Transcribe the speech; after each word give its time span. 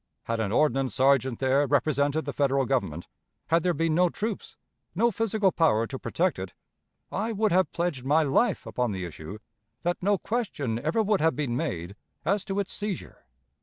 Had 0.23 0.39
an 0.39 0.51
ordnance 0.51 0.95
sergeant 0.95 1.37
there 1.37 1.67
represented 1.67 2.25
the 2.25 2.33
Federal 2.33 2.65
Government, 2.65 3.07
had 3.49 3.61
there 3.61 3.71
been 3.75 3.93
no 3.93 4.09
troops, 4.09 4.57
no 4.95 5.11
physical 5.11 5.51
power 5.51 5.85
to 5.85 5.99
protect 5.99 6.39
it, 6.39 6.55
I 7.11 7.31
would 7.31 7.51
have 7.51 7.71
pledged 7.71 8.03
my 8.03 8.23
life 8.23 8.65
upon 8.65 8.93
the 8.93 9.05
issue 9.05 9.37
that 9.83 10.01
no 10.01 10.17
question 10.17 10.79
ever 10.79 11.03
would 11.03 11.21
have 11.21 11.35
been 11.35 11.55
made 11.55 11.95
as 12.25 12.43
to 12.45 12.59
its 12.59 12.73
seizure. 12.73 13.27